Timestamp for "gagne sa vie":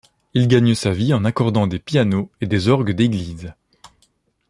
0.47-1.13